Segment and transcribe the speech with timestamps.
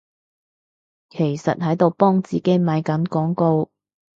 [1.11, 3.69] 其實喺度幫自己賣緊廣告？